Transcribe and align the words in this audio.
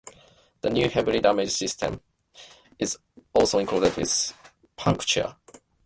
The 0.61 0.71
new 0.71 0.89
heavy 0.89 1.19
damage 1.19 1.51
system 1.51 2.01
is 2.79 2.97
also 3.35 3.59
included 3.59 3.95
with 3.95 4.33
puncture, 4.75 5.21
front-wing 5.21 5.37
and 5.37 5.37
nose 5.37 5.37
damage. 5.53 5.61